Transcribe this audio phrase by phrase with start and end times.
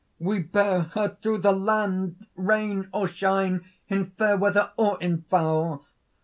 [0.17, 5.85] "We bear her through the land, rain or shine, in fair weather, or in foul.